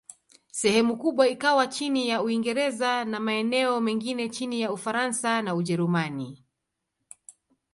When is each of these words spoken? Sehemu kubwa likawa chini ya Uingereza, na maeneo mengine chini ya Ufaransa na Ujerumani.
Sehemu 0.51 0.97
kubwa 0.97 1.27
likawa 1.27 1.67
chini 1.67 2.09
ya 2.09 2.21
Uingereza, 2.21 3.05
na 3.05 3.19
maeneo 3.19 3.81
mengine 3.81 4.29
chini 4.29 4.61
ya 4.61 4.71
Ufaransa 4.71 5.41
na 5.41 5.55
Ujerumani. 5.55 6.45